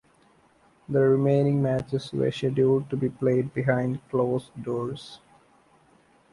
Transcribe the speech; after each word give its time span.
The 0.89 0.99
remaining 0.99 1.61
matches 1.61 2.11
were 2.11 2.31
scheduled 2.31 2.89
to 2.89 2.97
be 2.97 3.07
played 3.07 3.53
behind 3.53 4.01
closed 4.09 4.49
doors. 4.63 5.19